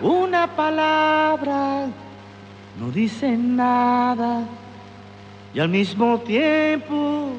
[0.00, 1.86] una palabra,
[2.78, 4.44] no dicen nada
[5.54, 7.30] y al mismo tiempo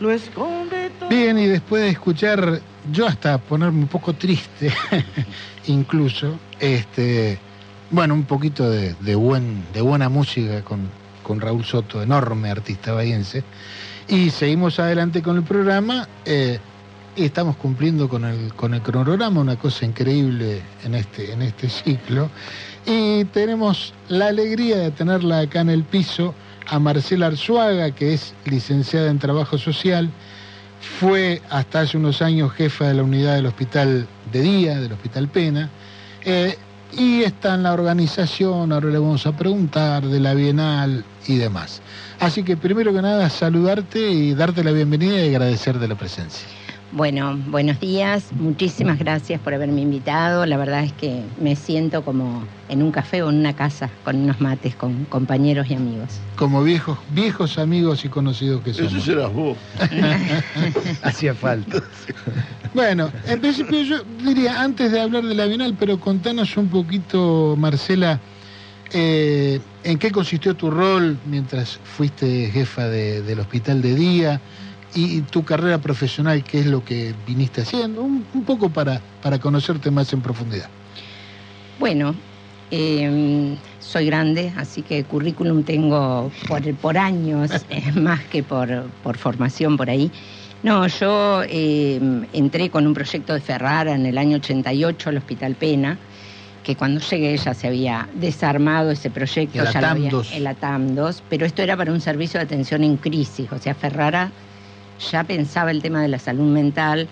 [0.00, 1.08] lo esconde todo.
[1.08, 2.60] Bien, y después de escuchar,
[2.92, 4.72] yo hasta ponerme un poco triste,
[5.66, 7.38] incluso, este,
[7.90, 10.88] bueno, un poquito de, buen, de buena música con,
[11.22, 13.44] con Raúl Soto, enorme artista bahiense,
[14.08, 16.08] y seguimos adelante con el programa.
[16.24, 16.58] eh,
[17.24, 22.30] estamos cumpliendo con el, con el cronograma, una cosa increíble en este, en este ciclo.
[22.84, 26.34] Y tenemos la alegría de tenerla acá en el piso
[26.66, 30.10] a Marcela Arzuaga, que es licenciada en Trabajo Social,
[31.00, 35.28] fue hasta hace unos años jefa de la unidad del Hospital de Día, del Hospital
[35.28, 35.70] Pena,
[36.24, 36.56] eh,
[36.96, 41.82] y está en la organización, ahora le vamos a preguntar, de la Bienal y demás.
[42.20, 46.46] Así que primero que nada, saludarte y darte la bienvenida y agradecerte la presencia.
[46.96, 50.46] Bueno, buenos días, muchísimas gracias por haberme invitado.
[50.46, 54.16] La verdad es que me siento como en un café o en una casa con
[54.16, 56.18] unos mates, con compañeros y amigos.
[56.36, 58.94] Como viejos, viejos amigos y conocidos que somos.
[58.94, 59.58] Eso serás vos.
[61.02, 61.82] Hacía falta.
[62.72, 67.56] Bueno, en principio yo diría, antes de hablar de la Bienal, pero contanos un poquito,
[67.58, 68.22] Marcela,
[68.90, 74.42] eh, en qué consistió tu rol mientras fuiste jefa de- del hospital de día
[74.96, 79.38] y, tu carrera profesional, qué es lo que viniste haciendo, un, un poco para, para
[79.38, 80.68] conocerte más en profundidad.
[81.78, 82.14] Bueno,
[82.70, 89.18] eh, soy grande, así que currículum tengo por, por años, eh, más que por, por
[89.18, 90.10] formación por ahí.
[90.62, 92.00] No, yo eh,
[92.32, 95.98] entré con un proyecto de Ferrara en el año 88 al Hospital Pena,
[96.64, 100.32] que cuando llegué ya se había desarmado ese proyecto, El ya lo ATAM había- 2.
[100.32, 103.74] el ATAM 2, pero esto era para un servicio de atención en crisis, o sea,
[103.74, 104.32] Ferrara
[105.10, 107.08] ya pensaba el tema de la salud mental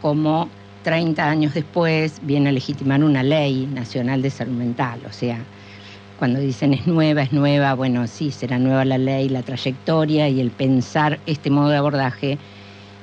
[0.00, 0.48] como
[0.84, 5.00] 30 años después viene a legitimar una ley nacional de salud mental.
[5.08, 5.38] O sea,
[6.18, 10.40] cuando dicen es nueva, es nueva, bueno, sí, será nueva la ley, la trayectoria y
[10.40, 12.38] el pensar este modo de abordaje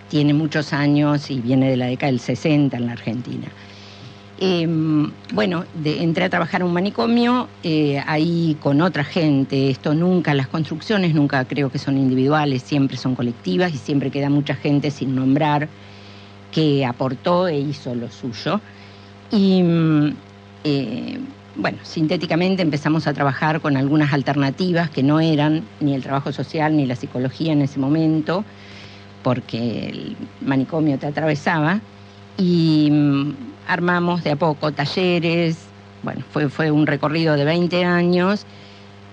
[0.09, 3.47] tiene muchos años y viene de la década del 60 en la Argentina.
[4.41, 4.67] Eh,
[5.33, 9.69] bueno, de- entré a trabajar en un manicomio, eh, ahí con otra gente.
[9.69, 14.29] Esto nunca, las construcciones nunca creo que son individuales, siempre son colectivas y siempre queda
[14.29, 15.71] mucha gente sin nombrar
[16.51, 18.63] que aportó e hizo lo suyo.
[19.29, 20.23] Y mm,
[20.65, 21.19] eh,
[21.55, 26.77] bueno, sintéticamente empezamos a trabajar con algunas alternativas que no eran ni el trabajo social
[26.77, 28.45] ni la psicología en ese momento,
[29.21, 31.83] porque el manicomio te atravesaba.
[32.39, 33.33] Y mm,
[33.67, 35.57] armamos de a poco talleres,
[36.03, 38.45] bueno, fue, fue un recorrido de 20 años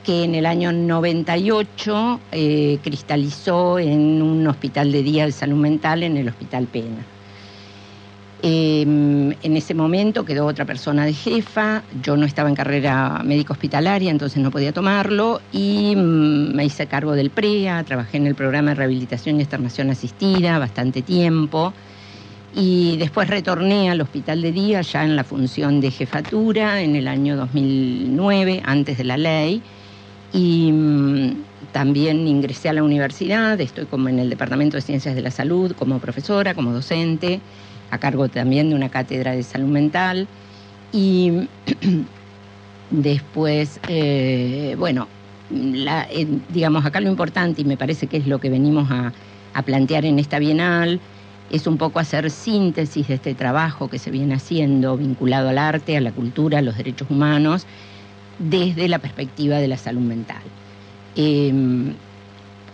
[0.05, 6.05] que en el año 98 eh, cristalizó en un hospital de día de salud mental
[6.05, 7.05] en el Hospital Pena.
[8.43, 13.55] Eh, en ese momento quedó otra persona de jefa, yo no estaba en carrera médico
[13.55, 18.37] hospitalaria, entonces no podía tomarlo y mm, me hice cargo del PREA, trabajé en el
[18.37, 21.73] programa de rehabilitación y externación asistida bastante tiempo
[22.59, 27.07] y después retorné al hospital de día ya en la función de jefatura en el
[27.09, 29.65] año 2009, antes de la ley,
[30.31, 35.23] y mm, también ingresé a la universidad, estoy como en el Departamento de Ciencias de
[35.23, 37.45] la Salud como profesora, como docente,
[37.91, 40.31] a cargo también de una cátedra de salud mental.
[40.93, 41.51] Y
[42.89, 45.13] después, eh, bueno,
[45.49, 49.13] la- eh, digamos, acá lo importante, y me parece que es lo que venimos a,
[49.53, 51.03] a plantear en esta bienal,
[51.49, 55.97] es un poco hacer síntesis de este trabajo que se viene haciendo vinculado al arte,
[55.97, 57.67] a la cultura, a los derechos humanos,
[58.39, 60.43] desde la perspectiva de la salud mental.
[61.15, 61.53] Eh,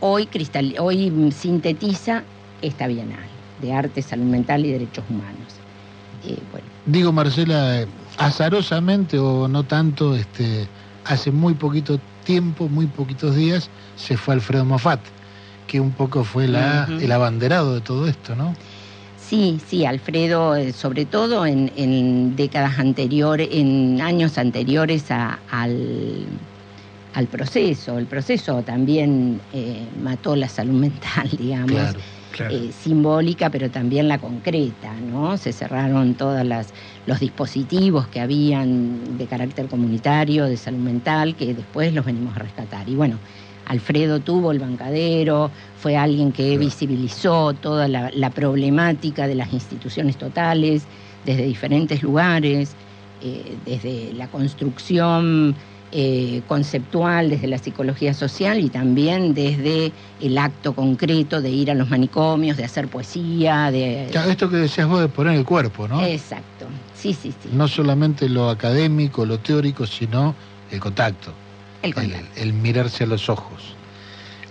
[0.01, 2.25] hoy, cristal- hoy sintetiza
[2.61, 3.29] esta bienal
[3.61, 5.55] de arte, salud mental y derechos humanos.
[6.25, 6.37] Eh,
[6.85, 7.87] Digo, Marcela,
[8.19, 10.69] azarosamente o no tanto, este,
[11.05, 15.09] hace muy poquito tiempo, muy poquitos días, se fue Alfredo Moffat,
[15.73, 18.53] que un poco fue la, el abanderado de todo esto, ¿no?
[19.17, 26.41] Sí, sí, Alfredo, eh, sobre todo en, en décadas anteriores, en años anteriores a- al,
[27.15, 27.97] al proceso.
[27.97, 31.71] El proceso también eh, mató la salud mental, digamos.
[31.71, 32.01] Claro.
[32.33, 32.55] Claro.
[32.55, 35.37] eh, simbólica, pero también la concreta, ¿no?
[35.39, 36.47] Se cerraron todos
[37.05, 42.39] los dispositivos que habían de carácter comunitario, de salud mental, que después los venimos a
[42.41, 42.89] rescatar.
[42.89, 43.23] Y bueno,
[43.67, 50.17] Alfredo tuvo el bancadero, fue alguien que visibilizó toda la, la problemática de las instituciones
[50.17, 50.83] totales
[51.25, 52.75] desde diferentes lugares,
[53.21, 55.55] eh, desde la construcción
[55.95, 61.75] eh, conceptual desde la psicología social y también desde el acto concreto de ir a
[61.75, 64.07] los manicomios, de hacer poesía, de...
[64.07, 66.03] esto que decías vos de poner el cuerpo, ¿no?
[66.03, 67.51] Exacto, sí, sí, sí.
[67.53, 70.35] No solamente lo académico, lo teórico, sino
[70.71, 71.35] el contacto.
[71.83, 73.75] El mirarse a los ojos.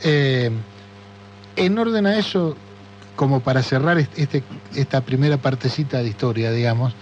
[0.04, 0.52] Eh,
[1.56, 2.56] en orden a eso,
[3.16, 4.44] como para cerrar este,
[4.76, 6.94] esta primera partecita de historia, digamos,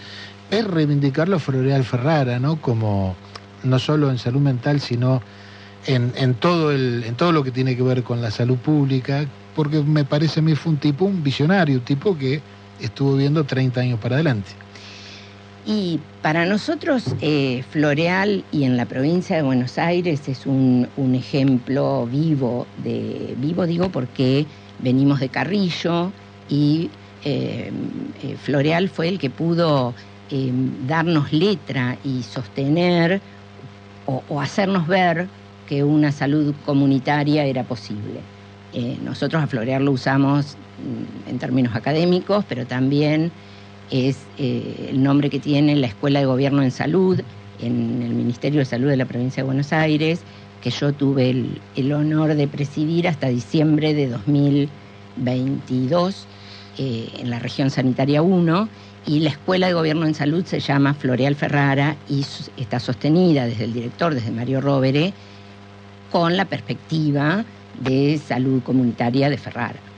[0.52, 2.60] es reivindicarlo a Floreal Ferrara, ¿no?
[2.62, 3.16] Como
[3.64, 5.22] no solo en salud mental, sino
[5.86, 9.26] en, todo el, en todo lo que tiene que ver con la salud pública,
[9.56, 12.42] porque me parece a mí fue un tipo, un visionario, un tipo que
[12.80, 14.52] estuvo viendo 30 años para adelante.
[15.72, 22.08] Y para nosotros, eh, Floreal y en la provincia de Buenos Aires es un, ejemplo
[22.08, 24.48] vivo, de, vivo digo porque
[24.80, 26.12] venimos de Carrillo
[26.50, 26.90] y
[27.24, 27.72] eh,
[28.24, 29.94] eh, Floreal fue el que pudo
[30.88, 33.22] darnos letra y sostener
[34.08, 35.28] o, hacernos ver
[35.68, 38.22] que una salud comunitaria era posible.
[39.04, 40.56] Nosotros a Florear lo usamos
[41.26, 43.32] mm, en términos académicos, pero también
[43.92, 47.22] es eh, el nombre que tiene la Escuela de Gobierno en Salud
[47.62, 50.22] en el Ministerio de Salud de la Provincia de Buenos Aires,
[50.62, 56.26] que yo tuve el, el honor de presidir hasta diciembre de 2022
[56.78, 58.70] eh, en la región sanitaria 1
[59.06, 62.26] y la Escuela de Gobierno en Salud se llama Floreal Ferrara y
[62.58, 65.14] está sostenida desde el director, desde Mario Rovere,
[66.12, 67.44] con la perspectiva
[67.80, 69.89] de salud comunitaria de Ferrara.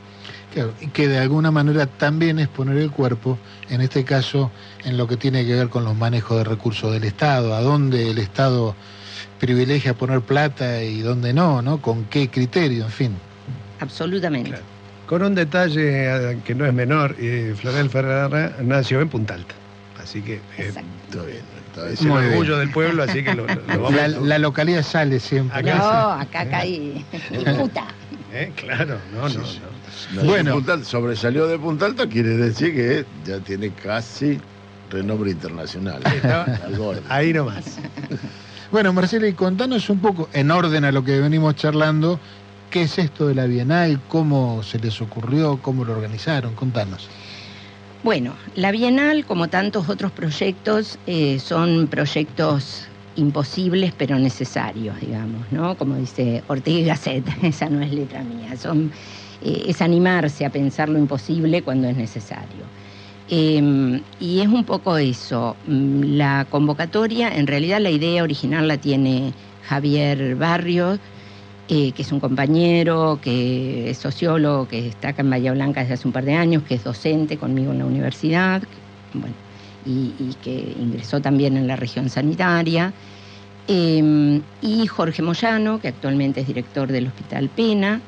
[0.53, 3.37] Claro, y que de alguna manera también es poner el cuerpo,
[3.69, 4.51] en este caso,
[4.83, 8.11] en lo que tiene que ver con los manejos de recursos del Estado, a dónde
[8.11, 8.75] el Estado
[9.39, 11.81] privilegia poner plata y dónde no, ¿no?
[11.81, 13.15] Con qué criterio, en fin.
[13.79, 14.55] Absolutamente.
[15.07, 19.55] Con un detalle eh, que no es menor, eh, Florel Ferrara nació en Punta Alta.
[20.01, 20.73] Así que eh,
[21.91, 25.63] es el orgullo del pueblo, así que lo, vamos la, la, localidad sale siempre.
[25.63, 27.05] no, acá caí.
[27.57, 27.87] puta.
[28.55, 29.70] Claro, no, no, no.
[30.23, 34.39] Bueno, sobresalió de Punta Alta, quiere decir que ya tiene casi
[34.89, 36.01] renombre internacional.
[37.09, 37.77] Ahí nomás.
[38.71, 42.19] Bueno, Marcela, y contanos un poco, en orden a lo que venimos charlando,
[42.71, 43.99] ¿Qué es esto de la Bienal?
[44.07, 45.59] ¿Cómo se les ocurrió?
[45.61, 46.55] ¿Cómo lo organizaron?
[46.55, 47.09] Contanos.
[48.01, 55.75] Bueno, la Bienal, como tantos otros proyectos, eh, son proyectos imposibles pero necesarios, digamos, ¿no?
[55.75, 58.89] Como dice Ortega y Gasset, esa no es letra mía, son,
[59.43, 62.65] eh, es animarse a pensar lo imposible cuando es necesario.
[63.29, 68.77] Em, y es un poco eso, mm, la convocatoria, en realidad la idea original la
[68.77, 69.33] tiene
[69.67, 70.99] Javier Barrios,
[71.69, 75.93] eh, que es un compañero, que es sociólogo, que está acá en Bahía Blanca desde
[75.93, 78.63] hace un par de años, que es docente conmigo en la universidad,
[79.85, 82.91] y, que ingresó también en la región sanitaria.
[83.67, 88.01] Em, y Jorge Moyano, que actualmente es director del Hospital Pena,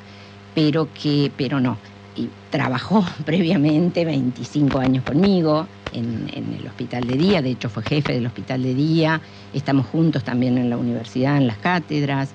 [0.54, 1.78] pero que, pero no,
[2.16, 6.28] y trabajó previamente 25 años conmigo en,
[6.60, 9.22] el hospital de día, de hecho fue jefe del hospital de día,
[9.54, 12.32] estamos juntos también en la universidad, en las cátedras.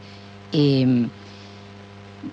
[0.53, 1.09] Em,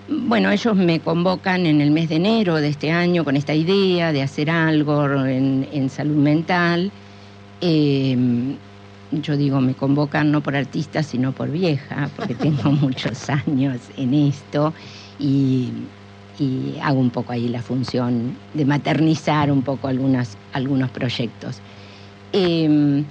[0.08, 4.12] bueno, ellos me convocan en el mes de enero de este año con esta idea
[4.12, 6.92] de hacer algo en, salud mental.
[7.60, 8.56] Em,
[9.10, 14.14] yo digo, me convocan no por artista, sino por vieja, porque tengo muchos años en
[14.14, 14.72] esto
[15.18, 15.72] y,
[16.82, 21.60] hago un poco ahí la función de maternizar un poco algunas, algunos proyectos.
[22.32, 23.04] Em,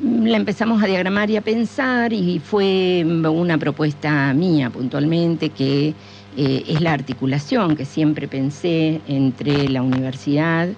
[0.00, 5.94] la empezamos a diagramar y a pensar y fue una propuesta mía puntualmente que
[6.36, 10.68] eh, es la articulación que siempre pensé entre la universidad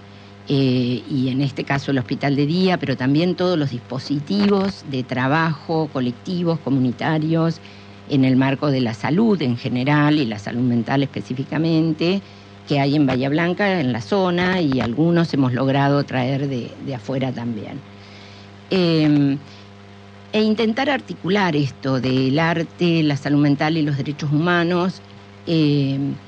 [0.50, 5.02] eh, y en este caso el hospital de día, pero también todos los dispositivos de
[5.02, 7.60] trabajo colectivos, comunitarios,
[8.10, 12.22] en el marco de la salud en general y la salud mental específicamente,
[12.66, 17.32] que hay en Bahía Blanca, en la zona, y algunos hemos logrado traer de afuera
[17.32, 17.84] también.
[18.70, 19.38] Em,
[20.32, 25.02] e intentar articular esto del arte, la salud mental y los derechos humanos,
[25.46, 26.20] em,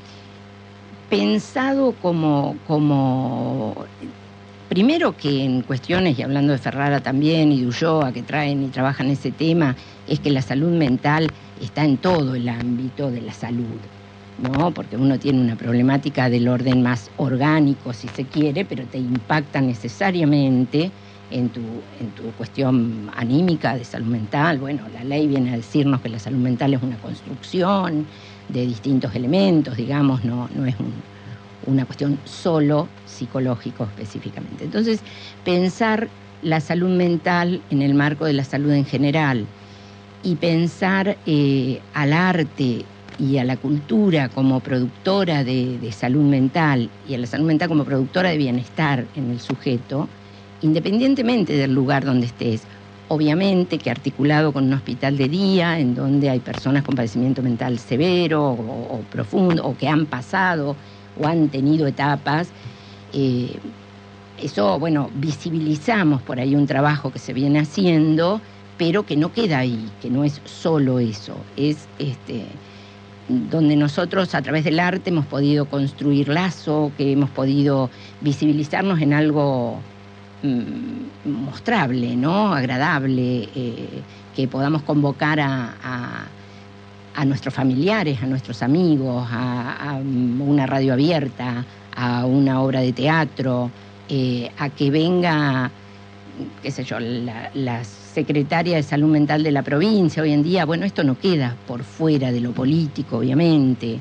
[1.08, 3.86] pensado como, como,
[4.70, 8.68] primero que en cuestiones, y hablando de Ferrara también y de Ulloa, que traen y
[8.68, 9.74] trabajan ese tema,
[10.06, 11.26] es que la salud mental
[11.60, 13.80] está en todo el ámbito de la salud.
[14.38, 14.72] ¿no?
[14.72, 19.60] Porque uno tiene una problemática del orden más orgánico, si se quiere, pero te impacta
[19.60, 20.92] necesariamente
[21.30, 21.60] en tu,
[21.98, 24.60] en tu cuestión anímica de salud mental.
[24.60, 28.06] Bueno, la ley viene a decirnos que la salud mental es una construcción
[28.48, 30.76] de distintos elementos, digamos, no, no es
[31.66, 34.64] una cuestión solo psicológico específicamente.
[34.64, 35.00] Entonces,
[35.44, 36.08] pensar
[36.42, 39.46] la salud mental en el marco de la salud en general
[40.22, 42.84] y pensar eh, al arte
[43.18, 47.84] y a la cultura como productora de, salud mental y a la salud mental como
[47.84, 50.08] productora de bienestar en el sujeto,
[50.62, 52.62] independientemente del lugar donde estés.
[53.08, 57.78] Obviamente que articulado con un hospital de día, en donde hay personas con padecimiento mental
[57.78, 60.76] severo o, profundo, o que han pasado
[61.20, 62.48] o han tenido etapas,
[63.12, 63.58] eh,
[64.42, 68.40] eso, bueno, visibilizamos por ahí un trabajo que se viene haciendo,
[68.78, 72.46] pero que no queda ahí, que no es solo eso, es este
[73.50, 77.88] donde nosotros a través del arte hemos podido construir lazo, que hemos podido
[78.20, 79.78] visibilizarnos en algo
[80.42, 82.52] mm, mostrable, ¿no?
[82.52, 84.02] agradable, eh,
[84.34, 86.26] que podamos convocar a,
[87.24, 91.64] nuestros familiares, a nuestros amigos, a, una radio abierta,
[91.96, 93.70] a una obra de teatro,
[94.08, 95.70] eh, a que venga,
[96.62, 100.84] qué sé yo, las secretaria de salud mental de la provincia hoy en día, bueno,
[100.84, 103.98] esto no queda por fuera de lo político, obviamente,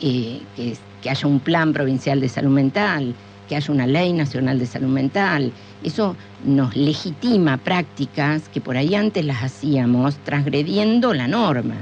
[0.00, 0.76] eh, que,
[1.08, 3.14] haya un plan provincial de salud mental,
[3.48, 5.52] que haya una ley nacional de salud mental.
[5.82, 11.76] Eso nos legitima prácticas que por ahí antes las hacíamos transgrediendo la norma.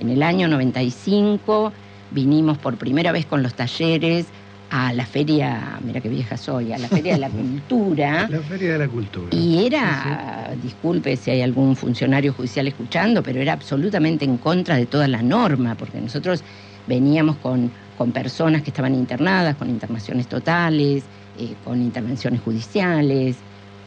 [0.00, 1.72] En el año 95
[2.10, 4.26] vinimos por primera vez con los talleres
[4.70, 8.26] a la feria, mira qué vieja soy, a la feria de la cultura.
[8.30, 9.36] La feria de la cultura.
[9.36, 14.86] Y era, disculpe si hay algún funcionario judicial escuchando, pero era absolutamente en contra de
[14.86, 16.42] toda la norma, porque nosotros
[16.86, 21.04] veníamos con, con personas que estaban internadas, con internaciones totales,
[21.38, 23.36] eh, con intervenciones judiciales.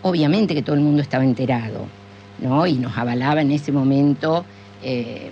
[0.03, 1.88] Obviamente que todo el mundo estaba enterado,
[2.38, 2.67] ¿no?
[2.67, 4.46] Y nos avalaba en ese momento.
[4.84, 5.32] Eh,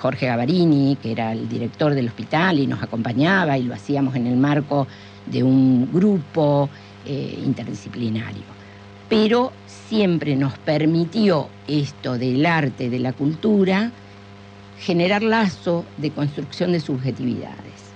[0.00, 4.26] Jorge Gavarini, que era el director del hospital y nos acompañaba y lo hacíamos en
[4.26, 4.86] el marco
[5.26, 6.70] de un grupo
[7.06, 8.42] eh, interdisciplinario.
[9.08, 13.90] Pero siempre nos permitió esto del arte, de la cultura,
[14.78, 17.90] generar lazo de construcción de subjetividades.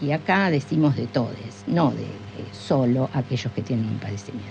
[0.00, 2.06] Y acá decimos de todos, no de,
[2.52, 4.50] solo aquellos que tienen un padecimiento.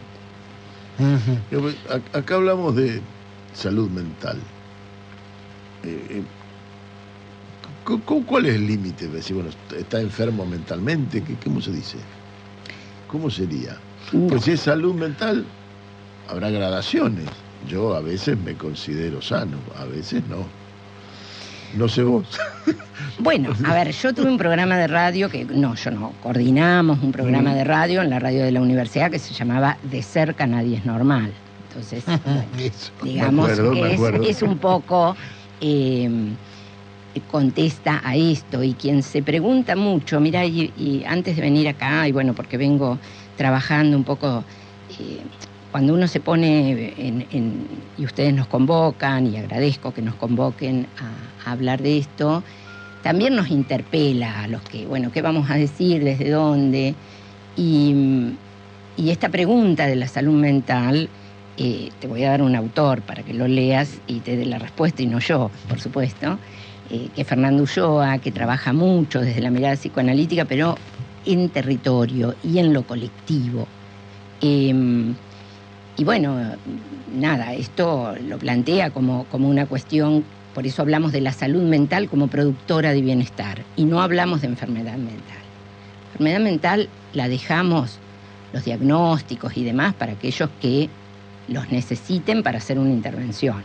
[2.13, 3.01] Acá hablamos de
[3.53, 4.38] salud mental.
[5.84, 6.24] Eh, eh,
[7.84, 9.08] ¿Cuál es el límite?
[9.08, 11.98] Decir, bueno, está enfermo mentalmente, ¿cómo se dice?
[13.08, 13.78] ¿Cómo sería?
[14.30, 15.46] Pues si es salud mental,
[16.30, 17.26] habrá gradaciones.
[17.68, 20.46] Yo a veces me considero sano, a veces no.
[21.78, 22.28] No sé vos.
[23.20, 27.12] Bueno, a ver, yo tuve un programa de radio que, no, yo no, coordinamos un
[27.12, 27.56] programa mm.
[27.56, 30.86] de radio en la radio de la universidad que se llamaba De cerca nadie es
[30.86, 31.32] normal.
[31.68, 32.04] Entonces,
[33.04, 35.16] digamos que es, un poco...
[35.60, 36.10] Eh,
[37.20, 42.13] contesta a esto y quien se pregunta mucho, mira, y, antes de venir acá, y
[42.13, 42.98] bueno, porque vengo
[43.36, 44.44] trabajando un poco,
[44.91, 45.20] eh,
[45.72, 51.51] cuando uno se pone en, y ustedes nos convocan, y agradezco que nos convoquen a,
[51.51, 52.44] hablar de esto,
[53.03, 56.03] también nos interpela a los que, bueno, ¿qué vamos a decir?
[56.03, 56.96] ¿Desde dónde?
[57.58, 58.36] Y,
[58.98, 61.10] esta pregunta de la salud mental,
[61.58, 64.60] eh, te voy a dar un autor para que lo leas y te dé la
[64.60, 66.38] respuesta y no yo, por supuesto.
[66.93, 70.77] Eh, que Fernando Ulloa, que trabaja mucho desde la mirada psicoanalítica, pero
[71.25, 73.65] en territorio y en lo colectivo.
[74.41, 75.15] Em,
[75.95, 76.36] y bueno,
[77.15, 82.10] nada, esto lo plantea como, como una cuestión, por eso hablamos de la salud mental
[82.10, 85.43] como productora de bienestar y no hablamos de enfermedad mental.
[86.12, 88.00] Enfermedad mental la dejamos
[88.51, 90.89] los diagnósticos y demás para aquellos que
[91.48, 93.63] los necesiten para hacer una intervención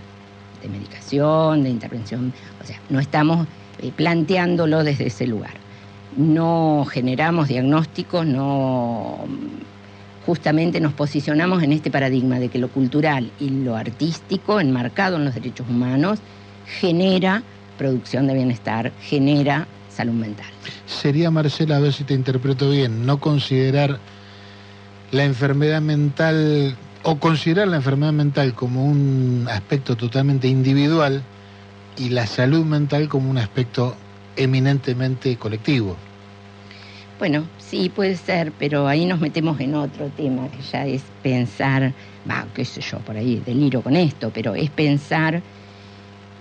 [0.63, 2.33] de medicación, de intervención,
[2.63, 3.47] o sea, no estamos
[3.81, 5.55] eh, planteándolo desde ese lugar.
[6.17, 9.27] No generamos diagnósticos, no
[10.25, 15.25] justamente nos posicionamos en este paradigma de que lo cultural y lo artístico, enmarcado en
[15.25, 16.19] los derechos humanos,
[16.67, 17.43] genera
[17.79, 20.47] producción de bienestar, genera salud mental.
[20.87, 23.99] Sería, Marcela, a ver si te interpreto bien, no considerar
[25.13, 26.77] la enfermedad mental
[27.09, 31.23] o considerar la enfermedad mental como un aspecto totalmente individual
[31.97, 33.95] y la salud mental como un aspecto
[34.35, 35.95] eminentemente colectivo.
[37.21, 41.93] Bueno, sí puede ser, pero ahí nos metemos en otro tema que ya es pensar,
[42.29, 45.41] va, qué sé yo, por ahí deliro con esto, pero es pensar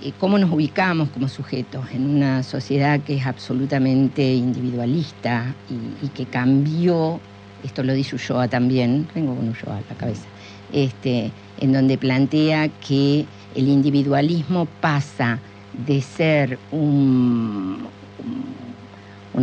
[0.03, 6.25] eh, cómo nos ubicamos como sujetos en una sociedad que es absolutamente individualista y, que
[6.25, 7.19] cambió,
[7.65, 10.25] esto lo dice Ulloa también, vengo con Ulloa a la cabeza,
[10.71, 15.39] este, en donde plantea que el individualismo pasa
[15.85, 17.81] de ser una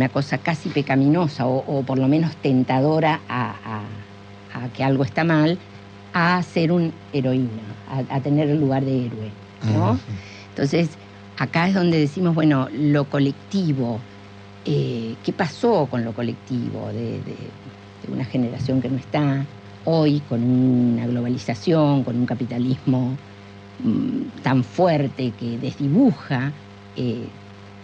[0.09, 3.81] cosa casi pecaminosa o, por lo menos tentadora a,
[4.75, 5.57] que algo está mal,
[6.13, 7.49] a ser un heroína,
[8.09, 9.31] a, tener el lugar de héroe.
[10.49, 10.89] Entonces,
[11.37, 13.99] acá es donde decimos, bueno, lo colectivo,
[14.65, 17.19] eh, ¿qué pasó con lo colectivo de,
[18.11, 19.45] una generación que no está
[19.85, 23.15] hoy con una globalización, con un capitalismo
[23.83, 26.51] mm, tan fuerte que desdibuja?
[26.95, 27.25] Eh,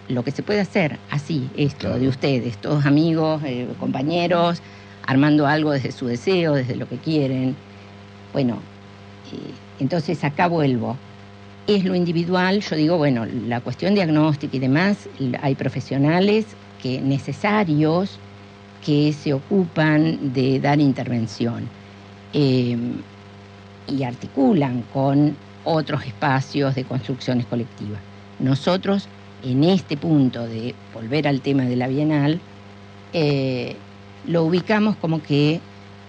[0.07, 4.61] lo que se puede hacer así, esto de ustedes, todos amigos, eh, compañeros,
[5.05, 7.55] armando algo desde su deseo, desde lo que quieren.
[8.33, 8.55] Bueno,
[9.31, 9.37] eh,
[9.79, 10.97] entonces acá vuelvo.
[11.67, 15.07] Es lo individual, yo digo, bueno, la cuestión diagnóstica y demás,
[15.41, 16.47] hay profesionales
[16.81, 18.17] que necesarios
[18.85, 21.67] que se ocupan de dar intervención
[22.33, 22.77] eh,
[23.87, 27.99] y articulan con otros espacios de construcciones colectivas.
[28.39, 29.07] Nosotros
[29.43, 32.39] en este punto de volver al tema de la Bienal,
[33.13, 33.75] eh,
[34.25, 35.59] lo ubicamos como que,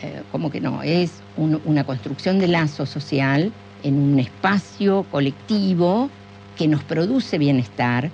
[0.03, 6.11] eh, como que no, es una construcción de lazo social en un espacio colectivo
[6.57, 8.11] que nos produce bienestar,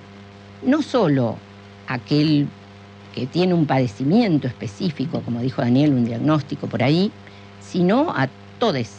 [0.63, 1.35] no solo
[1.87, 2.47] aquel
[3.17, 7.11] que tiene un padecimiento específico, como dijo Daniel, un diagnóstico por ahí,
[7.59, 8.89] sino a todos,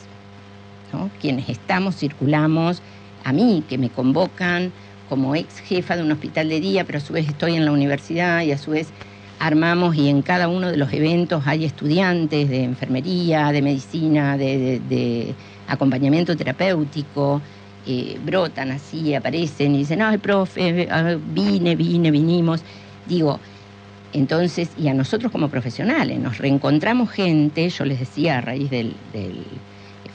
[1.21, 2.83] quienes estamos, circulamos,
[3.23, 4.73] a mí que me convocan,
[5.09, 7.71] como ex jefa de un hospital de día, pero a su vez estoy en la
[7.71, 8.89] universidad y a su vez
[9.39, 15.33] armamos y en cada uno de los eventos hay estudiantes de enfermería, de medicina, de,
[15.69, 17.41] acompañamiento terapéutico,
[17.87, 22.63] eh, brotan así, aparecen y dicen, ay, profe, ah, vine, vine, vinimos.
[23.07, 23.39] Digo,
[24.13, 28.95] entonces, y a nosotros como profesionales, nos reencontramos gente, yo les decía a raíz del,
[29.13, 29.45] del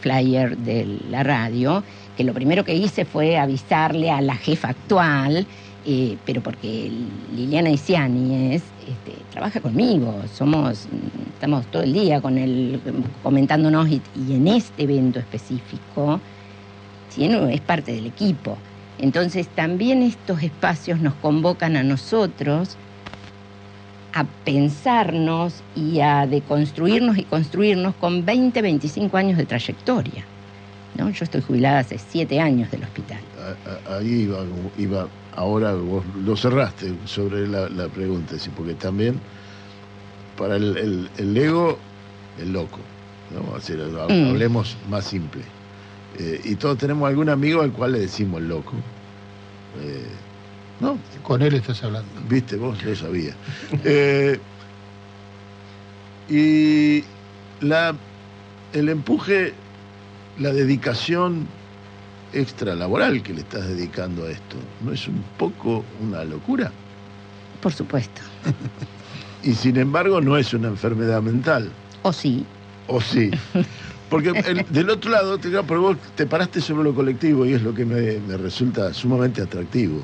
[0.01, 1.83] flyer de la radio,
[2.17, 5.45] que lo primero que hice fue avisarle a la jefa actual,
[5.85, 6.91] eh, pero porque
[7.35, 10.87] Liliana Isiani es, este, trabaja conmigo, somos,
[11.33, 12.79] estamos todo el día con él
[13.21, 16.19] comentándonos y, en este evento específico
[17.17, 18.57] es parte del equipo.
[18.97, 22.77] Entonces también estos espacios nos convocan a nosotros
[24.13, 30.23] a pensarnos y a deconstruirnos y construirnos con 20, 25 años de trayectoria.
[30.95, 31.09] ¿no?
[31.09, 33.19] Yo estoy jubilada hace siete años del hospital.
[33.89, 34.29] Ahí
[34.77, 38.49] iba, ahora vos lo cerraste sobre la, pregunta, ¿sí?
[38.55, 39.19] porque también
[40.37, 41.77] para el, ego,
[42.39, 42.79] el loco,
[44.09, 44.29] mm.
[44.29, 45.41] hablemos más simple.
[46.19, 48.73] Eh, y todos tenemos algún amigo al cual le decimos loco.
[49.81, 50.05] Eh,
[50.79, 50.97] ¿No?
[51.21, 52.09] Con él estás hablando.
[52.27, 53.35] Viste, vos lo sabías.
[53.83, 54.39] Eh,
[56.29, 57.03] y
[57.59, 57.95] la,
[58.71, 59.53] el empuje
[60.39, 61.47] la dedicación
[62.33, 66.71] extralaboral que le estás dedicando a esto, ¿no es un poco una locura?
[67.61, 68.21] Por supuesto.
[69.43, 71.69] y sin embargo no es una enfermedad mental.
[72.01, 72.45] O sí.
[72.87, 73.31] O sí.
[74.09, 74.31] Porque
[74.69, 78.37] del otro lado, te, vos te paraste sobre lo colectivo y es lo que me,
[78.37, 80.01] resulta sumamente atractivo.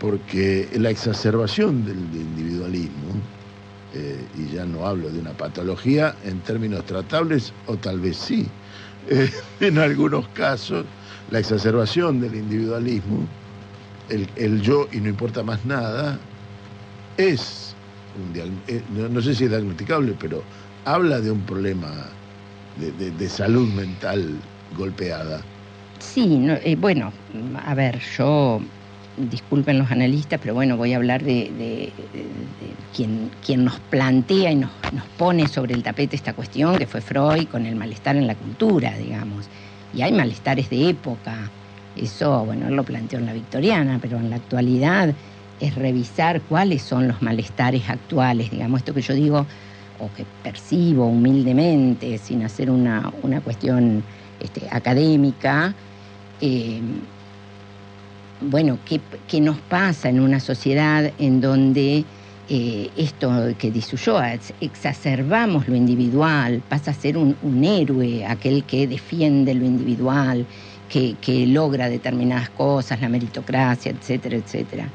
[0.00, 3.20] Porque la exacerbación del, individualismo,
[3.94, 8.46] eh, y ya no hablo de una patología en términos tratables, o tal vez sí,
[9.10, 9.30] eh,
[9.60, 10.84] en algunos casos,
[11.30, 13.26] la exacerbación del individualismo,
[14.08, 16.18] el, yo y no importa más nada,
[17.16, 17.74] es,
[18.14, 18.32] un
[18.68, 20.42] eh, no, sé si es diagnosticable, pero
[20.84, 22.06] habla de un problema
[22.76, 24.40] de, salud mental
[24.76, 25.42] golpeada.
[26.00, 27.12] Sí, bueno,
[27.66, 28.60] a ver, yo
[29.30, 31.92] disculpen los analistas, pero bueno, voy a hablar de,
[32.94, 37.48] quien, nos plantea y nos, nos, pone sobre el tapete esta cuestión, que fue Freud,
[37.48, 39.46] con el malestar en la cultura, digamos.
[39.94, 41.50] Y hay malestares de época.
[41.96, 45.14] Eso, bueno, él lo planteó en la victoriana, pero en la actualidad
[45.60, 49.46] es revisar cuáles son los malestares actuales, digamos, esto que yo digo,
[49.98, 54.04] o que percibo humildemente, sin hacer una, una cuestión
[54.40, 55.74] este, académica.
[56.40, 56.80] Eh,
[58.40, 62.04] bueno, ¿qué, nos pasa en una sociedad en donde
[62.48, 63.96] eh, esto que dice
[64.60, 70.46] exacerbamos lo individual, pasa a ser un, héroe, aquel que defiende lo individual,
[70.88, 74.88] que, logra determinadas cosas, la meritocracia, etcétera, etcétera,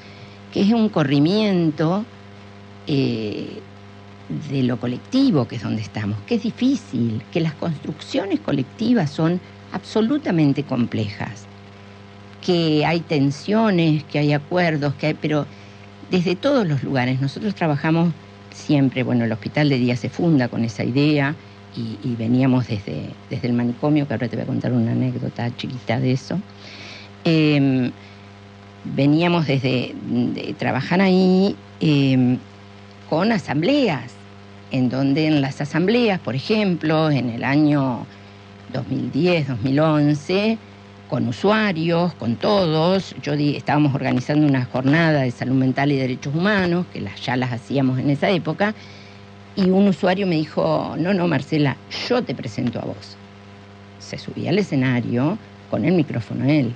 [0.52, 2.06] que es un corrimiento
[2.88, 3.60] eh,
[4.52, 9.40] de lo colectivo, que es donde estamos, que es difícil, que las construcciones colectivas son
[9.74, 11.48] absolutamente complejas
[12.46, 15.46] que hay tensiones, que hay acuerdos, que hay, pero
[16.12, 17.22] desde todos los lugares.
[17.22, 18.14] Nosotros trabajamos
[18.54, 21.36] siempre, bueno, el hospital de día se funda con esa idea
[21.76, 26.00] y, veníamos desde, desde el manicomio, que ahora te voy a contar una anécdota chiquita
[26.00, 26.40] de eso.
[27.24, 27.92] Em,
[28.84, 32.38] veníamos desde de trabajar ahí em,
[33.10, 34.12] con asambleas,
[34.72, 38.06] en donde en las asambleas, por ejemplo, en el año
[38.74, 40.58] 2010, 2011,
[41.14, 43.14] con usuarios, con todos.
[43.22, 47.52] Yo estábamos organizando una jornada de salud mental y derechos humanos, que las, ya las
[47.54, 48.74] hacíamos en esa época,
[49.56, 51.78] y un usuario me dijo, no, no, Marcela,
[52.10, 53.16] yo te presento a vos.
[54.00, 55.38] Se subía al escenario
[55.70, 56.74] con el micrófono él.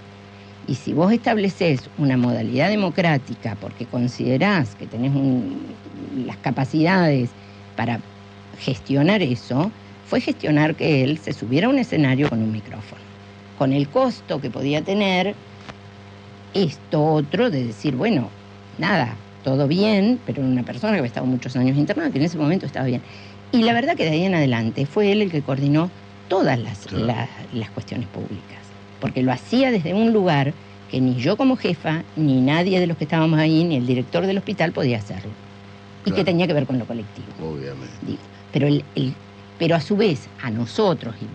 [0.67, 5.13] Y si vos estableces una modalidad democrática porque considerás que tenés
[6.27, 7.31] las capacidades
[7.75, 8.01] para
[8.59, 9.71] gestionar eso,
[10.05, 13.01] fue gestionar que él se subiera a un escenario con un micrófono,
[13.57, 15.35] con el costo que podía tener
[16.53, 18.29] esto otro de decir, bueno,
[18.77, 22.37] nada, todo bien, pero una persona que había estado muchos años internada, que en ese
[22.37, 23.01] momento estaba bien.
[23.51, 25.89] Y la verdad que de ahí en adelante fue él el que coordinó
[26.27, 28.59] todas las, las cuestiones públicas,
[28.99, 30.53] porque lo hacía desde un lugar
[30.91, 34.25] que ni yo como jefa, ni nadie de los que estábamos ahí, ni el director
[34.25, 35.31] del hospital podía hacerlo.
[36.05, 37.27] Y que tenía que ver con lo colectivo.
[37.41, 37.91] Obviamente.
[38.53, 38.83] pero, el,
[39.59, 41.25] pero a su vez, a nosotros, y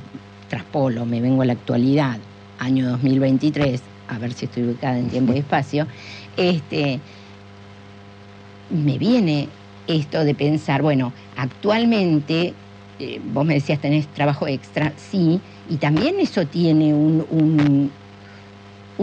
[0.53, 2.19] traspolo, me vengo a la actualidad,
[2.59, 5.87] año 2023, a ver si estoy ubicada en tiempo y espacio,
[6.37, 7.01] este,
[8.69, 9.49] me viene
[9.87, 12.53] esto de pensar, bueno, actualmente,
[12.99, 17.91] eh, vos me decías, tenés trabajo extra, sí, y también eso tiene un, un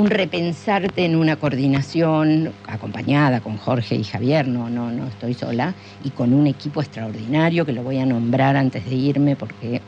[0.07, 6.11] repensarte en una coordinación acompañada con Jorge y Javier, no, no, no estoy sola, y
[6.11, 9.81] con un equipo extraordinario que lo voy a nombrar antes de irme porque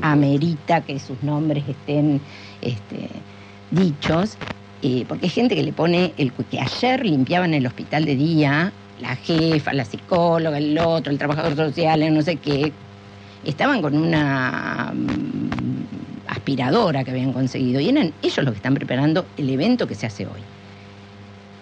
[0.00, 2.20] amerita que sus nombres estén
[2.60, 3.08] este,
[3.70, 4.36] dichos,
[4.82, 8.72] eh, porque hay gente que le pone el que ayer limpiaban el hospital de día,
[9.00, 12.72] la jefa, la psicóloga, el otro, el trabajador social, no sé qué,
[13.44, 14.92] estaban con una
[16.42, 20.06] aspiradora que habían conseguido y eran ellos los que están preparando el evento que se
[20.06, 20.40] hace hoy.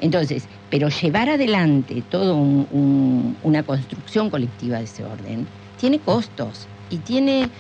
[0.01, 5.47] Entonces, pero llevar adelante toda una construcción colectiva de ese orden
[5.79, 7.51] tiene costos y tiene,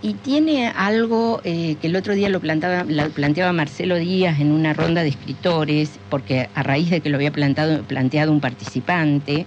[0.00, 4.52] y tiene algo eh, que el otro día lo planteaba, lo planteaba Marcelo Díaz en
[4.52, 9.44] una ronda de escritores, porque a raíz de que lo había plantado, planteado un participante,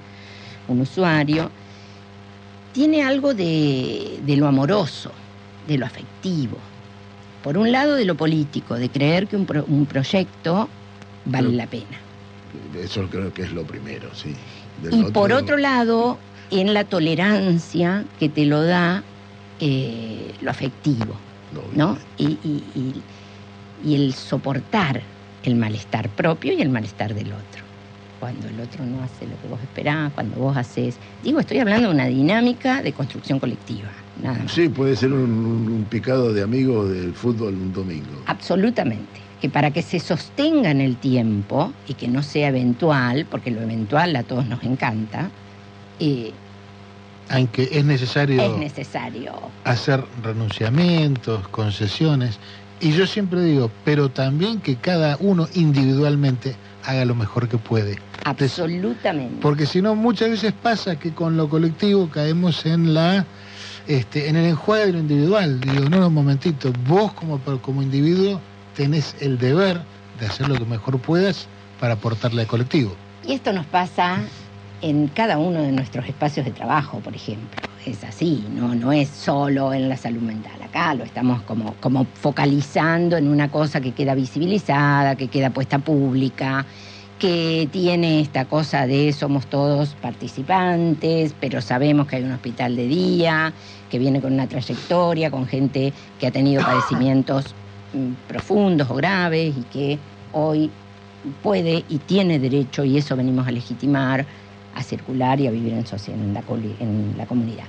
[0.68, 1.50] un usuario,
[2.74, 5.14] tiene algo de lo amoroso
[5.68, 6.58] de lo afectivo.
[7.44, 10.68] Por un lado, de lo político, de creer que un, proyecto
[11.26, 11.98] vale la pena.
[12.76, 14.36] Eso creo que es lo primero, sí.
[14.92, 16.18] y por otro lado,
[16.52, 19.04] en la tolerancia que te lo da
[19.60, 21.16] eh, lo afectivo,
[21.74, 21.98] ¿no?
[22.18, 22.38] y,
[23.84, 25.02] y el soportar
[25.44, 27.68] el malestar propio y el malestar del otro
[28.20, 30.98] cuando el otro no hace lo que vos esperás, cuando vos haces...
[31.24, 33.90] Digo, estoy hablando de una dinámica de construcción colectiva,
[34.22, 34.52] nada más.
[34.52, 38.24] Sí, puede ser un, picado de amigos del fútbol un domingo.
[38.26, 39.22] Absolutamente.
[39.42, 43.62] Que para que se sostenga en el tiempo y que no sea eventual, porque lo
[43.62, 45.30] eventual a todos nos encanta,
[46.00, 46.32] eh,
[47.30, 52.40] aunque es necesario, es necesario hacer renunciamientos, concesiones,
[52.80, 57.98] y yo siempre digo, pero también que cada uno individualmente haga lo mejor que puede.
[58.24, 59.38] Absolutamente.
[59.42, 63.26] Porque si no, muchas veces pasa que con lo colectivo caemos en la
[63.88, 65.60] este, en el enjuague de lo individual.
[65.62, 68.40] Digo, no, no, un momentito, vos como, como individuo
[68.76, 69.82] tenés el deber
[70.20, 71.48] de hacer lo que mejor puedas
[71.80, 72.96] para aportarle al colectivo.
[73.26, 74.20] Y esto nos pasa
[74.82, 77.48] en cada uno de nuestros espacios de trabajo, por ejemplo.
[77.86, 80.62] Es así, no, no es solo en la salud mental.
[80.62, 85.80] Acá lo estamos como, como focalizando en una cosa que queda visibilizada, que queda puesta
[85.80, 86.66] pública,
[87.18, 92.88] que tiene esta cosa de somos todos participantes, pero sabemos que hay un hospital de
[92.88, 93.54] día,
[93.90, 97.54] que viene con una trayectoria, con gente que ha tenido padecimientos
[97.94, 100.00] mm, profundos o graves y que
[100.34, 100.70] hoy
[101.44, 104.26] puede y tiene derecho, y eso venimos a legitimar,
[104.76, 106.44] a circular y a vivir en, sociedad, en, la,
[106.80, 107.66] en la comunidad.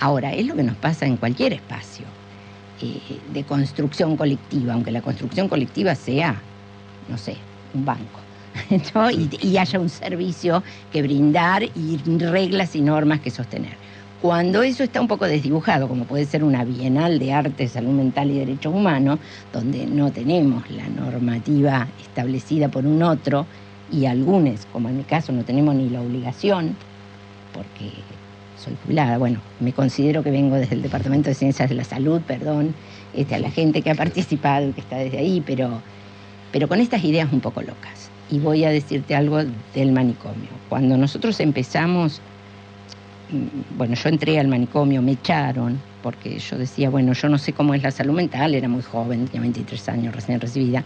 [0.00, 2.06] Ahora, es lo que nos pasa en cualquier espacio
[2.80, 3.00] eh,
[3.32, 6.40] de construcción colectiva, aunque la construcción colectiva sea,
[7.08, 7.36] no sé,
[7.74, 8.20] un banco.
[9.12, 13.81] Y, y, haya un servicio que brindar y reglas y normas que sostener.
[14.22, 18.30] Cuando eso está un poco desdibujado, como puede ser una bienal de arte, salud mental
[18.30, 19.18] y derechos humanos,
[19.52, 23.46] donde no tenemos la normativa establecida por un otro
[23.90, 26.76] y algunos, como en mi caso, no tenemos ni la obligación,
[27.52, 27.90] porque
[28.56, 32.20] soy jubilada, bueno, me considero que vengo desde el Departamento de Ciencias de la Salud,
[32.20, 32.76] perdón,
[33.14, 35.82] este, a la gente que ha participado y que está desde ahí, pero,
[36.52, 38.08] pero con estas ideas un poco locas.
[38.30, 39.40] Y voy a decirte algo
[39.74, 40.48] del manicomio.
[40.68, 42.22] Cuando nosotros empezamos,
[43.76, 47.74] bueno, yo entré al manicomio, me echaron, porque yo decía, bueno, yo no sé cómo
[47.74, 50.84] es la salud mental, era muy joven, tenía 23 años recién recibida,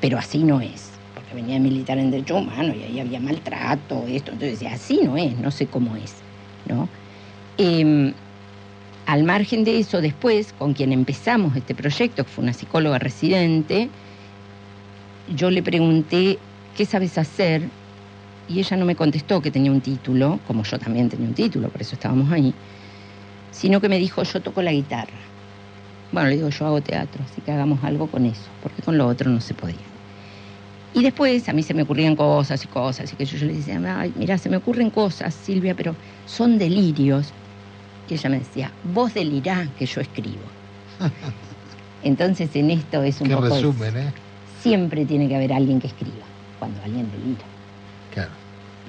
[0.00, 0.96] pero así no es
[1.36, 4.32] venía militar en derecho humano y ahí había maltrato, esto.
[4.32, 6.14] Entonces decía, así no es, no sé cómo es,
[6.68, 6.88] ¿no?
[7.58, 8.12] Em,
[9.06, 13.88] al margen de eso, después, con quien empezamos este proyecto, que fue una psicóloga residente,
[15.34, 16.38] yo le pregunté,
[16.76, 17.68] ¿qué sabes hacer?
[18.48, 21.68] Y ella no me contestó que tenía un título, como yo también tenía un título,
[21.68, 22.54] por eso estábamos ahí,
[23.50, 25.18] sino que me dijo, yo toco la guitarra.
[26.12, 29.06] Bueno, le digo, yo hago teatro, así que hagamos algo con eso, porque con lo
[29.06, 29.76] otro no se podía.
[30.94, 33.80] Y después a mí se me ocurrían cosas y cosas, y que yo, le decía,
[33.98, 35.94] Ay, mira, se me ocurren cosas, Silvia, pero
[36.26, 37.32] son delirios.
[38.08, 40.44] Y ella me decía, vos delirá que yo escribo.
[42.04, 43.48] Entonces en esto es un Qué poco...
[43.48, 44.12] resumen, ¿eh?
[44.62, 46.24] Siempre tiene que haber alguien que escriba,
[46.58, 47.55] cuando alguien delira.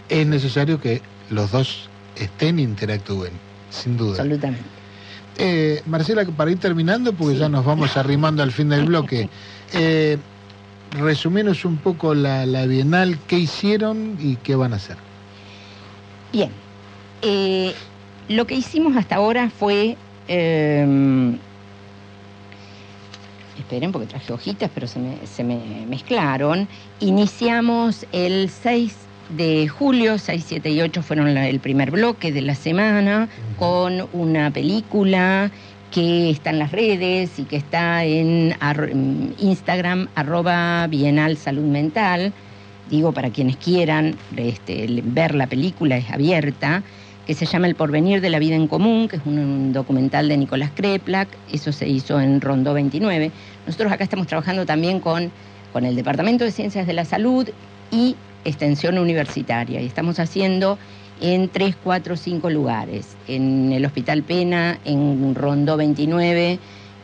[0.09, 3.33] Es necesario que los dos estén e interactúen,
[3.69, 4.21] sin duda.
[4.21, 4.77] Absolutamente.
[5.37, 9.29] Eh, Marcela, para ir terminando, porque ya nos vamos arrimando al fin del bloque,
[9.73, 10.17] eh,
[10.91, 14.97] resumenos un poco la, Bienal, qué hicieron y qué van a hacer.
[16.31, 16.49] Bien,
[17.21, 17.73] eh,
[18.29, 19.95] lo que hicimos hasta ahora fue,
[20.27, 21.37] em,
[23.59, 26.67] esperen porque traje hojitas, pero se me, se me mezclaron,
[26.99, 32.55] iniciamos el 6 de julio, 6, 7 y 8 fueron el primer bloque de la
[32.55, 35.51] semana, con una película
[35.91, 38.55] que está en las redes y que está en
[39.39, 42.33] Instagram, arroba Bienal Salud Mental.
[42.89, 46.83] Digo, para quienes quieran este, ver la película, es abierta,
[47.25, 50.37] que se llama El porvenir de la vida en común, que es un, documental de
[50.37, 53.31] Nicolás Kreplak, eso se hizo en Rondó 29.
[53.65, 55.29] Nosotros acá estamos trabajando también con,
[55.73, 57.49] con el Departamento de Ciencias de la Salud
[57.91, 60.77] y extensión universitaria y estamos haciendo
[61.21, 66.59] en tres, cuatro, cinco lugares, en el Hospital Pena, en Rondó 29,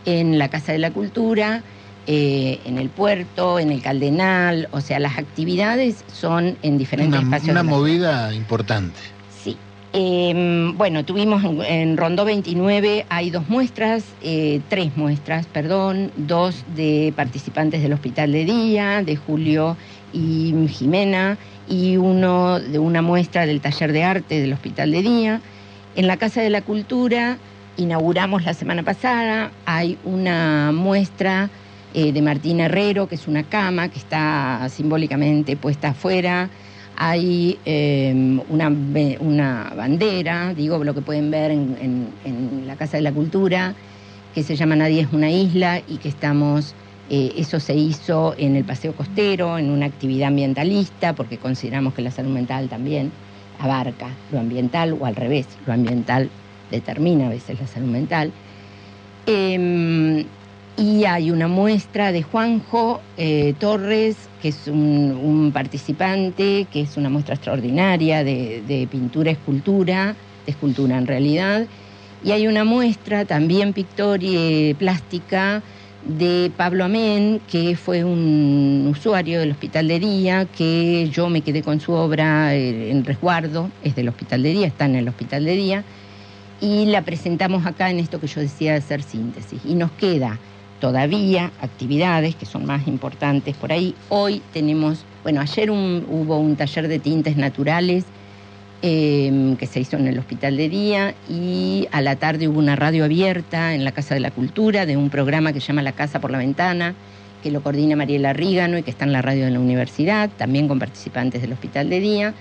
[0.05, 1.63] en la Casa de la Cultura,
[2.05, 7.23] eh, en el puerto, en el Caldenal, o sea, las actividades son en diferentes una,
[7.23, 7.51] espacios.
[7.51, 8.99] Una movida importante.
[9.41, 9.57] Sí.
[9.93, 17.13] Em, bueno, tuvimos en, Rondó 29, hay dos muestras, eh, tres muestras, perdón, dos de
[17.15, 19.77] participantes del Hospital de Día, de Julio
[20.13, 25.41] y Jimena y uno de una muestra del taller de arte del Hospital de Día.
[25.95, 27.37] En la Casa de la Cultura
[27.77, 31.49] inauguramos la semana pasada, hay una muestra
[31.93, 36.49] eh, de Martín Herrero, que es una cama que está simbólicamente puesta afuera.
[36.95, 38.71] Hay em, una,
[39.19, 43.73] una, bandera, digo, lo que pueden ver en, en la Casa de la Cultura,
[44.35, 46.75] que se llama Nadie es una isla y que estamos
[47.15, 52.01] eh, eso se hizo en el Paseo Costero, en una actividad ambientalista, porque consideramos que
[52.01, 53.11] la salud mental también
[53.59, 56.31] abarca lo ambiental o al revés, lo ambiental
[56.71, 58.31] determina a veces la salud mental.
[59.27, 60.25] Em,
[60.75, 67.09] y hay una muestra de Juanjo eh, Torres, que es un, participante, que es una
[67.09, 70.15] muestra extraordinaria de, pintura, escultura,
[70.47, 71.67] de escultura en realidad.
[72.23, 75.61] Y hay una muestra también pictórica, plástica,
[76.05, 81.61] de Pablo Amén, que fue un usuario del Hospital de Día, que yo me quedé
[81.61, 85.45] con su obra eh, en resguardo, es del Hospital de Día, está en el Hospital
[85.45, 85.83] de Día,
[86.59, 89.61] y la presentamos acá en esto que yo decía de hacer síntesis.
[89.65, 90.39] Y nos queda
[90.79, 93.95] todavía actividades que son más importantes por ahí.
[94.09, 98.05] Hoy tenemos, bueno, ayer hubo un taller de tintes naturales
[98.85, 102.75] Em, que se hizo en el Hospital de Día y a la tarde hubo una
[102.75, 105.93] radio abierta en la Casa de la Cultura de un programa que se llama La
[105.93, 106.93] Casa por la Ventana,
[107.41, 110.67] que lo coordina Mariela Rígano y que está en la radio de la universidad, también
[110.67, 112.33] con participantes del Hospital de Día.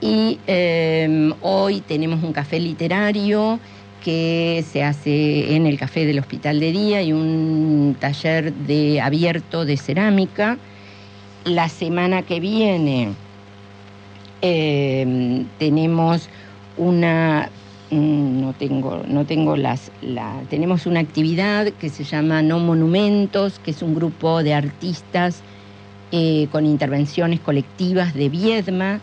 [0.00, 3.60] Y em, hoy tenemos un café literario
[4.04, 9.64] que se hace en el café del Hospital de Día y un taller de abierto
[9.64, 10.58] de cerámica.
[11.44, 13.10] La semana que viene
[14.42, 16.28] eh, tenemos
[16.76, 17.50] una
[17.90, 23.58] mm, no tengo, no tengo las, la, tenemos una actividad que se llama No Monumentos,
[23.58, 25.42] que es un grupo de artistas
[26.12, 29.00] eh, con intervenciones colectivas de Viedma,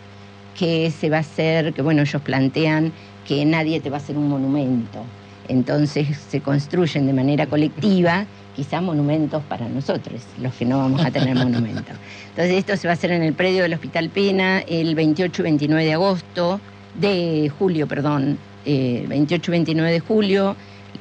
[0.58, 2.92] que se va a hacer, que bueno, ellos plantean
[3.26, 5.04] que nadie te va a hacer un monumento.
[5.46, 8.26] Entonces se construyen de manera colectiva
[8.58, 11.94] quizá monumentos para nosotros, los que no vamos a tener monumentos.
[12.30, 15.44] Entonces esto se va a hacer en el predio del Hospital Pena el 28 y
[15.44, 16.60] 29 de agosto,
[16.98, 20.56] de julio, perdón, 28 y 29 de julio,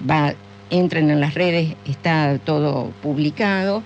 [0.07, 0.35] va,
[0.69, 3.81] entren en las redes, está todo publicado.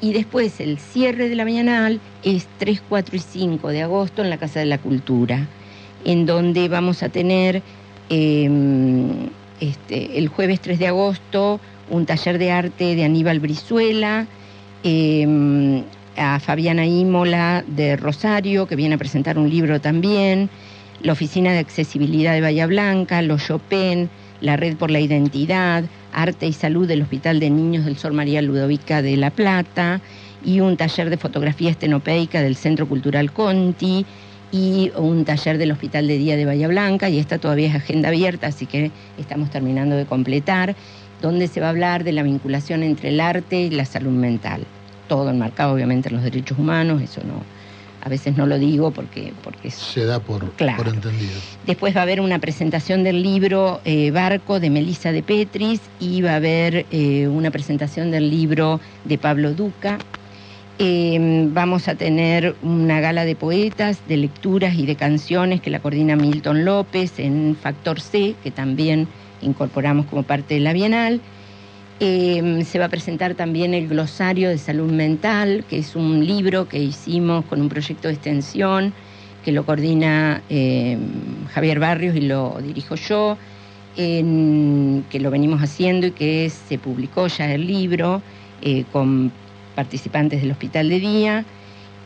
[0.00, 4.30] Y después el cierre de la bienal es 3, 4 y 5 de agosto en
[4.30, 5.46] la Casa de la Cultura,
[6.06, 7.62] en donde vamos a tener
[8.08, 9.28] em,
[9.60, 14.26] este, el jueves 3 de agosto un taller de arte de Aníbal Brizuela,
[14.82, 15.82] em,
[16.16, 20.48] a Fabiana Ímola de Rosario, que viene a presentar un libro también,
[21.02, 24.08] la Oficina de Accesibilidad de Bahía Blanca, los Chopin,
[24.40, 28.42] la Red por la Identidad, Arte y Salud del Hospital de Niños del Sol María
[28.42, 30.00] Ludovica de La Plata
[30.44, 34.04] y un taller de fotografía estenopeica del Centro Cultural Conti
[34.52, 38.08] y un taller del Hospital de Día de Bahía Blanca y esta todavía es agenda
[38.08, 40.74] abierta, así que estamos terminando de completar,
[41.20, 44.64] donde se va a hablar de la vinculación entre el arte y la salud mental.
[45.08, 47.42] Todo enmarcado obviamente en los derechos humanos, eso no,
[48.02, 49.32] a veces no lo digo porque...
[49.42, 51.32] porque se da por, por entendido.
[51.66, 56.22] Después va a haber una presentación del libro eh, Barco de Melissa de Petris y
[56.22, 59.98] va a haber eh, una presentación del libro de Pablo Duca.
[60.78, 65.80] Em, vamos a tener una gala de poetas, de lecturas y de canciones que la
[65.80, 69.06] coordina Milton López en Factor C, que también
[69.42, 71.20] incorporamos como parte de la Bienal.
[72.00, 76.66] Em, se va a presentar también el glosario de salud mental, que es un libro
[76.66, 78.94] que hicimos con un proyecto de extensión
[79.44, 81.00] que lo coordina em,
[81.52, 83.36] Javier Barrios y lo dirijo yo,
[83.96, 88.22] que lo venimos haciendo y que se publicó ya el libro
[88.62, 89.32] eh, con
[89.74, 91.44] participantes del Hospital de Día.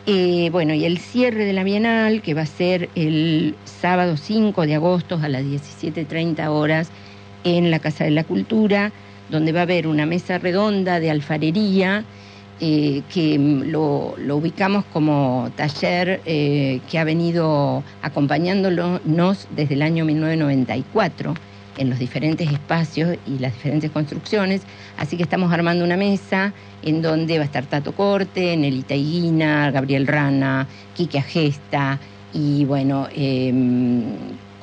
[0.06, 4.66] Eh, bueno, y el cierre de la Bienal, que va a ser el sábado 5
[4.66, 6.90] de agosto a las 17.30 horas
[7.44, 8.92] en la Casa de la Cultura,
[9.30, 12.04] donde va a haber una mesa redonda de alfarería,
[12.60, 21.34] eh, que lo, ubicamos como taller eh, que ha venido acompañándonos desde el año 1994
[21.78, 24.62] en los diferentes espacios y las diferentes construcciones.
[24.96, 26.52] Así que estamos armando una mesa
[26.82, 31.98] en donde va a estar Tato Corte, Nelita Higuina, Gabriel Rana, Quique Agesta
[32.32, 34.04] y bueno, em,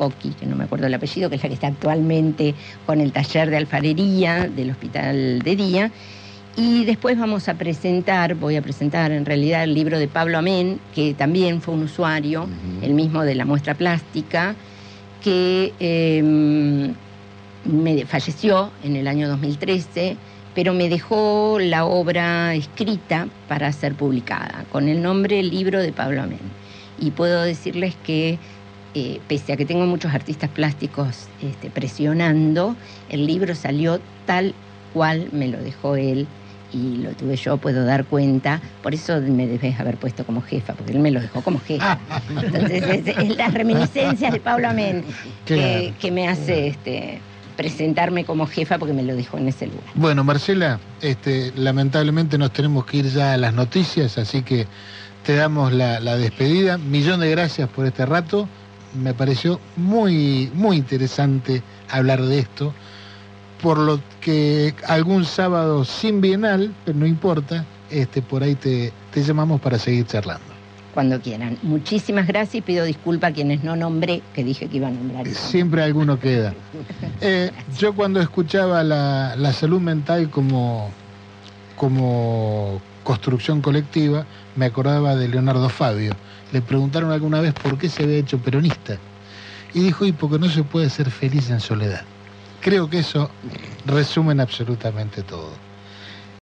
[0.10, 2.56] Que no me acuerdo el apellido, que es la que está actualmente
[2.88, 5.92] con el taller de alfarería del Hospital de Día.
[6.58, 10.80] Y después vamos a presentar, voy a presentar en realidad el libro de Pablo Amén,
[10.96, 12.48] que también fue un usuario,
[12.82, 14.56] el mismo de la muestra plástica,
[15.24, 16.96] que em,
[17.64, 20.18] me falleció en el año 2013,
[20.56, 26.24] pero me dejó la obra escrita para ser publicada, con el nombre Libro de Pablo
[26.24, 26.40] Amén.
[27.00, 28.40] Y puedo decirles que,
[28.94, 32.76] eh, pese a que tengo muchos artistas plásticos este, presionando,
[33.10, 34.54] el libro salió tal
[34.94, 36.28] cual me lo dejó él
[36.74, 38.62] y lo tuve yo, puedo dar cuenta.
[38.82, 42.00] Por eso me debes haber puesto como jefa, porque él me lo dejó como jefa.
[42.30, 45.04] Entonces, es, las reminiscencias de Pablo Amén
[45.46, 47.20] que, me hace este,
[47.58, 49.84] presentarme como jefa porque me lo dejó en ese lugar.
[49.96, 54.68] Bueno, Marcela, este, lamentablemente nos tenemos que ir ya a las noticias, así que
[55.26, 56.78] te damos la, la despedida.
[56.78, 58.48] Millón de gracias por este rato.
[58.94, 62.74] Me pareció muy, muy interesante hablar de esto
[63.62, 69.62] por lo que algún sábado sin bienal, pero no importa, este, por ahí te, llamamos
[69.62, 70.46] para seguir charlando.
[70.94, 71.58] Cuando quieran.
[71.62, 75.28] Muchísimas gracias y pido disculpas a quienes no nombré, que dije que iba a nombrar.
[75.28, 76.54] Siempre alguno queda.
[77.24, 80.90] Eh, yo cuando escuchaba la, salud mental como,
[81.78, 84.26] como construcción colectiva,
[84.56, 86.16] me acordaba de Leonardo Fabio.
[86.52, 88.98] Le preguntaron alguna vez por qué se había hecho peronista.
[89.74, 92.04] Y dijo, y porque no se puede ser feliz en soledad.
[92.62, 93.30] Creo que eso
[93.86, 95.71] resumen absolutamente todo.